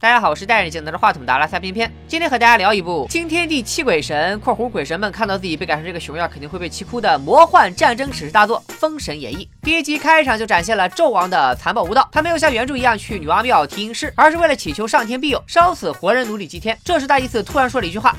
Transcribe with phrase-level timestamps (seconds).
[0.00, 9.44] 大家好，我是戴眼镜拿着话筒的阿拉萨偏偏，今天和大家聊一部惊天地泣鬼神（括弧鬼神们看到自己被改成这个熊样肯定会被气哭）的魔幻战争史诗大作《封神演义》。
[9.64, 16.78] 第一集开场就展现了纣王的残暴无道，他没有像原著一样去女娲庙提阴尸，而是为了祈求上天庇佑，烧死活人奴隶祭天。
[16.84, 18.14] 这时大祭司突然说了一句话。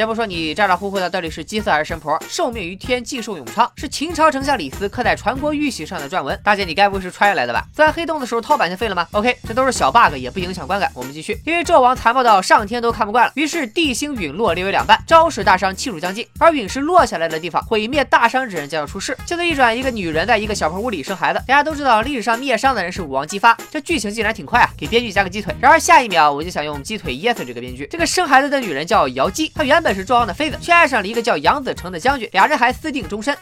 [0.00, 6.40] 先不说你咋咋呼呼的到底是鸡色还是神婆，受命于天，既寿永昌，是秦朝丞相李斯刻在传国玉玺上的篆文。
[6.42, 7.66] 大姐，你该不会是穿越来的吧？
[7.74, 10.90] 钻黑洞的时候掏板就废了吗？OK，这都是小 bug，也不影响观感。
[10.94, 16.26] 我们继续，因为纣王残暴到上天都看不惯了，于是地星陨落裂为两半，招使大商气数将尽。
[16.38, 19.14] 而陨石落下来的地方，毁灭大商之人将要出世。
[19.26, 21.38] 镜头一转，一个女人在一个小破屋里生孩子。
[21.46, 24.70] 大家都知道历史上灭商的人是武王姬发，这剧情竟然挺快啊！
[24.78, 25.54] 给编剧加个鸡腿。
[25.60, 27.86] 然而下一秒我就想用鸡腿噎死这个编剧。
[27.90, 30.58] 这个生孩子的女人叫瑶姬，她原本是纣王的妃子。
[30.60, 33.36] 却爱上了一个叫杨子成的将军，俩人还私定终身。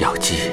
[0.00, 0.50] 妖姬，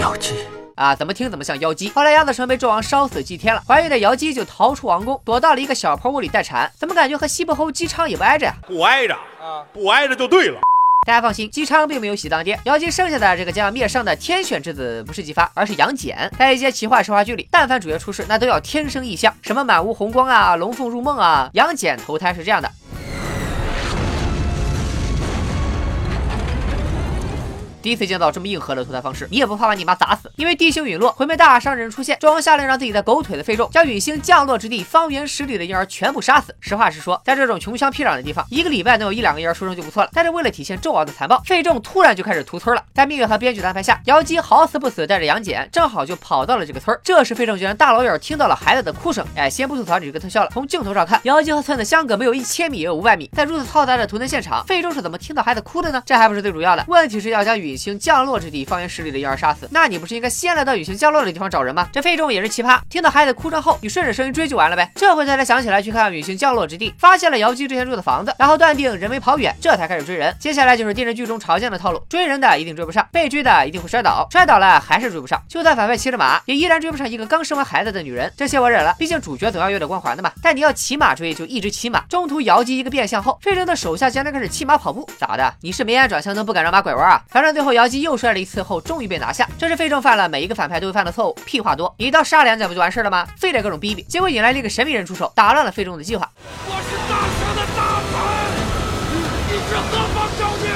[0.00, 0.34] 妖姬
[0.76, 1.88] 啊，怎么听怎么像妖姬。
[1.90, 6.70] 后来杨子成被纣王烧死祭天了，怀孕的瑶姬就逃出王宫，躲到了一个小破屋里待产。
[6.76, 8.54] 怎么感觉和西伯侯姬昌也不挨着呀？
[8.66, 10.60] 不挨着啊，不挨着就对了。
[11.04, 12.58] 大家放心，姬昌并没有喜当爹。
[12.64, 16.30] 妖姬剩下的这个将要灭商的天选之子不是姬发，而是杨戬。
[16.38, 21.50] 在一些奇幻神话剧里，但凡主角出世，那都要天生异象，什么满屋红光啊，龙凤入梦啊。
[21.52, 22.70] 杨戬投胎是这样的。
[27.84, 30.32] 第一次见到这么硬核的投胎方式，你也不怕把你妈砸死？
[30.36, 36.54] 因为地星陨落，毁灭大商人出现，纣王下令让自己在狗腿的费仲，将陨星降落之地方圆十里的婴儿全部杀死。
[36.60, 40.08] 实话实说，在这种穷乡僻壤的地方，一个礼拜能有一两个婴儿出生就不错了。
[40.14, 42.82] 但是为了体现纣王的残暴，费仲突然就开始屠村了。
[42.94, 46.98] 在命运和编剧的安排下，瑶姬好死不死带着杨戬，正好就跑到了这个村。
[47.04, 49.22] 这时费仲居然大老远听到了孩子的哭声。
[49.36, 56.02] 哎，先不吐槽你这个特效了，从镜头上看，瑶姬和村子相隔没有一千米也有五百米，在如此嘈杂的屠村现场，费仲是怎么听到孩子哭的呢？
[56.06, 58.64] 这还不是最主要的，问题是要将陨星降落之地。
[58.64, 61.88] 方圆十里的婴儿杀死，那你不是应该先来到陨星降落的地方找人吗？
[61.92, 64.90] 这费仲也是奇葩，听到孩子哭声后，你顺着声音追就完了呗。
[64.94, 70.34] 这回他才想起来去看陨星降落之地，发现了瑶姬之前住的房子，然后断定人没跑远，这才开始追人。
[70.38, 78.32] 接下来就是电视剧中常见的套路，追人的一定追不上，被追的一定会摔倒，摔倒了还是追不上，就算反派骑着马，也依然追不上一个刚生完孩子的女人。
[78.36, 80.32] 这些我忍了，毕竟主角总要有点光环的嘛。
[80.42, 85.54] 但你要骑马追，就一直骑马，中途瑶姬一个变向后，费仲的手下竟然开始骑马跑步，咋的？
[85.60, 87.22] 你是没眼转向灯，不敢让马拐弯啊？
[87.28, 89.14] 反正最后瑶姬又摔了一次后，终于被。
[89.14, 91.34] 拿下，这是费仲犯了每一个反派都会犯的错误。
[91.46, 93.26] 屁话多，一刀杀两脚不就完事了吗？
[93.38, 96.28] 非得各种逼逼，结果引来了一个神秘人出手，打乱了费仲的计划。
[96.66, 98.12] 我是大圣的大臣，
[99.48, 100.68] 你是何方妖孽？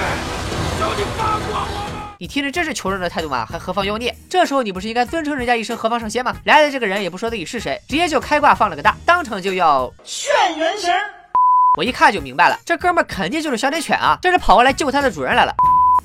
[0.79, 2.17] 求你放过我吧！
[2.19, 3.45] 你听着，这是求人的态度吗？
[3.45, 4.17] 还何方妖孽？
[4.31, 6.35] 这时候你不是应该尊称人家一声何方圣仙吗？
[6.45, 10.95] 来的这个人也不说自己是谁，直接就开挂放了个大，当场就要炫元神。
[11.77, 15.53] 我一看就明白了，这哥们肯定就是小点犬啊，这是跑过来救他的主人来了。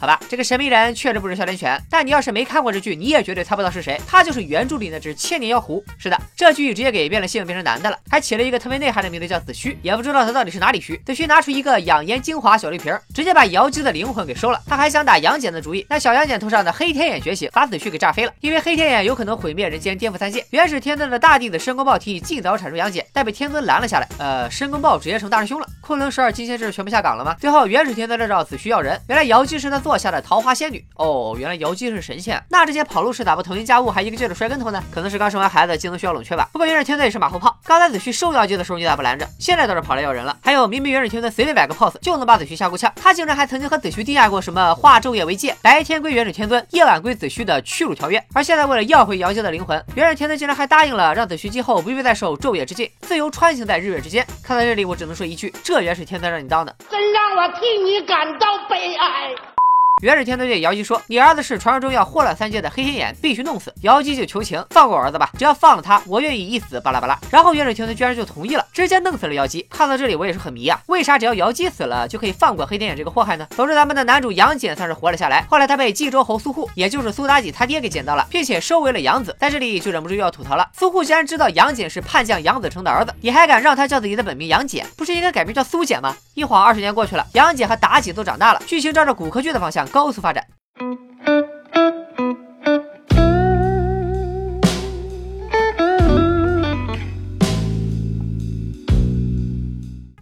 [0.03, 3.97] 好吧，这个神秘人确实不是哮天犬，但你要是没看过这剧，你也绝对猜不到是谁。
[4.05, 5.81] 他就是原著里那只千年妖狐。
[5.97, 10.97] 是的，这剧直接给变了性，变成男的了，还起了一个特别内涵的名字叫子虚，也不知道他到底是哪里虚。
[11.05, 14.59] 子虚拿出一个养颜精华小绿瓶，直接把瑶姬的灵魂给收了。
[14.67, 18.33] 他还想打杨戬的主意，那小杨戬头上的黑天眼觉醒，把子虚给炸飞了。
[18.41, 20.45] 因为黑天眼有可能毁灭人间，颠覆三界。
[20.49, 24.09] 元始天尊的大弟子申公豹提议尽早铲除杨戬，但被天尊拦了下来。
[24.19, 25.67] 呃，申公豹直接成大师兄了。
[25.79, 27.33] 昆仑十二金仙是全部下岗了吗？
[27.39, 30.83] 最后元始天尊来找子虚要人，原来瑶姬是他落下的桃花仙女。
[30.95, 34.83] 哦，原来瑶姬是神仙，那之前跑路时咋不腾云驾雾，还一个劲的摔跟头呢？
[34.91, 36.49] 可能是刚生完孩子，技能需要冷却吧。
[36.51, 39.27] 不过元始天尊也是马后炮，刚才子虚收瑶姬的时候你咋不拦着？
[39.39, 40.35] 现在倒是跑来要人了。
[40.41, 48.23] 还有明明元始天尊随便摆个 pose 就能把子虚吓够呛，他竟然还曾经和子虚定下过什么化昼夜为界，白天归元始天尊，夜晚归子虚的屈辱条约。
[48.33, 54.25] 而现在为了要回瑶姬的灵魂，元始天尊竟然还答应了让子虚今后不必再受昼夜之禁，自由穿行在日月之间。
[54.43, 59.52] 看到这里，我只能说一句：这元始天尊让你当的，真让我替你感到悲哀。
[60.01, 67.17] 元始天尊对瑶姬说：“你儿子是传说中要祸乱三界的黑天眼，必须弄死。”瑶姬就求情：“放过我儿子吧，只要放了他，我愿意一死。”巴拉巴拉。
[67.31, 69.65] 然后元始天尊居然就同意了，直接弄死了瑶姬。
[69.69, 73.47] 看到这里，我也是很迷啊，为啥只要瑶姬死了就可以放过黑天眼这个祸害呢？
[73.51, 75.45] 总之，咱们的男主杨戬算是活了下来。
[75.49, 79.33] 后来他被冀州侯苏护，也就是苏妲己他爹给捡到了，并且收为了养子。
[79.39, 84.85] 在这里就忍不住又要吐槽了：苏护既然知道杨戬是叛将杨子成的儿子，你还敢让他叫自己的本名杨戬？
[84.97, 86.13] 不是应该改名叫苏简吗？
[86.33, 90.45] 一晃二十年过去了，杨戬和妲己都长大了，剧情照着骨科剧的方向高速发展。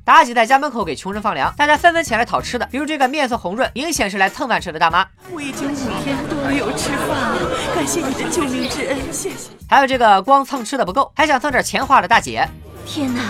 [0.03, 5.07] 妲己在家门口给穷人放粮，大家纷纷前来讨吃的，比如这个面色红润，明显是来蹭饭吃的大妈。
[5.31, 9.51] 我已经五天都没有吃饭了，感谢你的救命之恩，谢谢。
[9.69, 12.45] 还有这个光蹭吃的不够，还想蹭点钱花的大姐。
[12.85, 13.21] 天哪！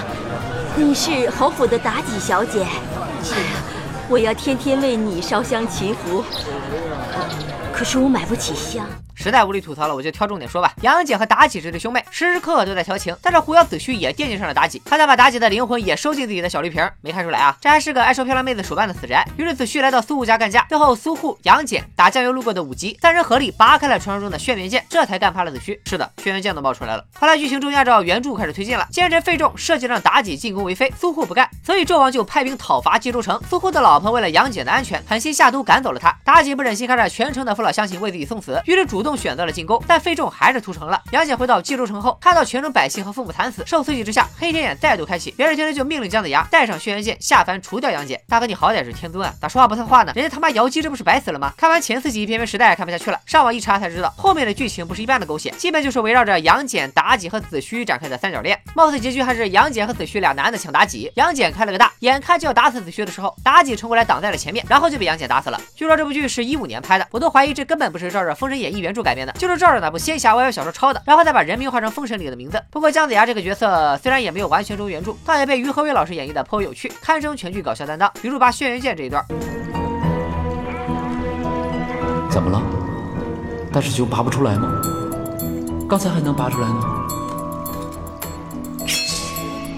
[0.75, 2.65] 你是侯府的妲己小姐，
[4.11, 6.21] 我要天天为你烧香祈福，
[7.81, 8.85] 可是我买不起香。
[9.15, 10.71] 实在无力吐槽了，我就挑重点说吧。
[10.81, 19.27] 杨戬和妲己这对兄妹时时刻刻都在调情，但是狐妖子虚也惦记上了妲己，他想把妲己的灵魂也收进自己的小绿瓶，没看出来啊，这还是个爱收漂亮妹子手办的死宅。
[19.35, 25.79] 于是子虚来到苏护家干架，最后苏护、杨戬打酱油路过的武吉，三人合力拔开了传说中的轩辕剑，这才干趴了子虚。
[25.85, 27.03] 是的，轩辕剑都冒出来了。
[27.19, 33.39] 后来剧情终于按照原著开始推进了，奸臣费仲设计让妲己进宫为妃，苏护不干，所以纣王就派兵讨伐冀州城。
[33.47, 36.17] 苏护的老婆为了杨戬的安全，狠心下毒赶走了他。
[36.25, 39.81] 妲己不忍心看着全城的父老相信为自己送死，于是主动选择了进攻。
[39.87, 41.01] 但费仲还是屠城了。
[41.11, 45.31] 杨戬回到冀州城后，看到全城百姓和父母惨死，受刺激之下，黑天眼再度开启。
[45.31, 48.19] 别人听着就命令姜子牙带上轩辕剑下凡除掉杨戬。
[48.27, 50.11] 大哥，你好歹是天尊啊，咋说话不算话呢？
[50.15, 51.53] 人家他妈瑶姬这不是白死了吗？
[51.57, 58.59] 看完前四集，偏偏时代看不下去了，上网一查才知道，后面的剧情不是一般的狗血，基本就是围绕着杨戬、妲己和子虚展开的三角恋。
[58.75, 65.59] 貌似结局还是杨戬和子虚俩男的抢妲己，杨戬开了个大，眼看就要打死子虚的时候，妲己冲过来挡在了前面，然后就被杨戬打死了。
[65.75, 70.63] 据说这部剧是一五年拍的，我都怀疑这这根本不是照着《封神演义》原著改编的，就是照着哪部仙侠 YY 小。
[70.63, 72.59] 说抄的，然后再把人名换成封神里的名字。
[72.71, 78.11] 不过姜子牙这个角色虽然也没有完全忠原著，但也被于和伟老师演绎的颇为有趣，堪称全剧搞笑担当。
[78.19, 79.23] 比如拔轩辕剑这一段，
[82.31, 82.59] 怎么了？
[83.71, 84.67] 但是就拔不出来吗？
[85.87, 86.83] 刚才还能拔出来呢，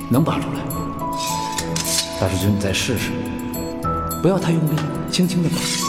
[0.10, 0.60] 能拔出来。
[2.18, 3.12] 大师兄，你再试试，
[4.22, 4.80] 不要太用力，
[5.12, 5.83] 轻轻的拔。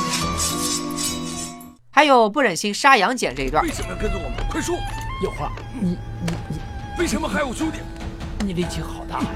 [1.94, 3.62] 还有不忍心杀杨戬这一段。
[3.62, 4.44] 为什么要跟着我们？
[4.50, 4.75] 快说！
[5.23, 6.58] 有话，你你你，
[6.99, 7.79] 为什么害我兄弟？
[8.41, 9.26] 你力气好大呀！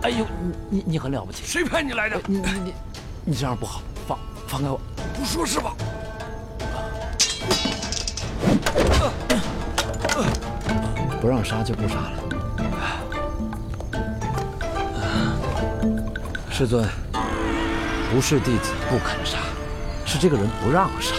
[0.00, 0.26] 哎呦，
[0.70, 1.42] 你你你很了不起。
[1.44, 2.18] 谁派你来的？
[2.26, 2.74] 你你你，
[3.26, 4.80] 你这样不好，放放开我！
[5.14, 5.76] 不说是吧？
[11.20, 12.18] 不让杀就不杀了。
[16.50, 16.88] 师尊，
[18.10, 19.36] 不是弟子不肯杀，
[20.06, 21.14] 是这个人不让杀。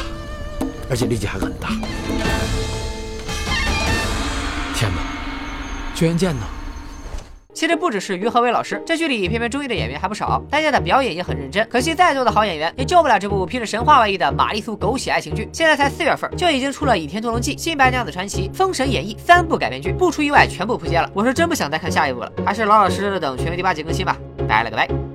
[0.89, 1.69] 而且力气还很大。
[4.75, 4.97] 天哪，
[5.95, 6.41] 轩辕剑呢？
[7.53, 11.65] 其实不只是于和伟老师，这剧里偏偏中意的演员还不少，大家的表演也很认真。
[11.69, 15.47] 可惜再多的好演员也救不了这部披着神话外衣的玛丽苏狗血爱情剧。
[15.53, 21.09] 现在才四月份，就已经出了《倚天屠龙记》《新白娘子传奇》《封神演义》三部改编剧，不出意外全部扑街了。
[21.13, 24.17] 我是真不想再看下一部了，还是老老实实的等全员第八集更新吧。
[24.49, 25.14] 拜了个拜。